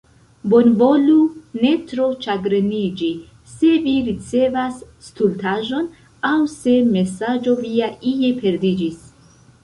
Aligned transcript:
Bonvolu 0.51 1.15
ne 1.63 1.71
tro 1.89 2.05
ĉagreniĝi, 2.21 3.09
se 3.51 3.69
vi 3.83 3.93
ricevas 4.07 4.79
stultaĵon, 5.09 5.85
aŭ 6.31 6.39
se 6.55 6.73
mesaĝo 6.95 7.55
via 7.61 7.91
ie 8.13 8.33
perdiĝis. 8.41 9.05